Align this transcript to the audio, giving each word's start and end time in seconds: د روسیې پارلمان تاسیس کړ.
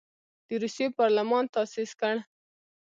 د 0.47 0.49
روسیې 0.61 0.87
پارلمان 0.99 1.43
تاسیس 1.55 1.91
کړ. 1.99 2.15